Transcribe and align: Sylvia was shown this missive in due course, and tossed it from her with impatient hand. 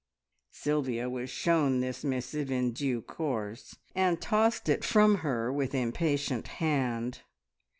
Sylvia 0.49 1.11
was 1.11 1.29
shown 1.29 1.79
this 1.79 2.03
missive 2.03 2.49
in 2.49 2.71
due 2.71 3.03
course, 3.03 3.75
and 3.93 4.19
tossed 4.19 4.67
it 4.67 4.83
from 4.83 5.17
her 5.17 5.53
with 5.53 5.75
impatient 5.75 6.47
hand. 6.57 7.21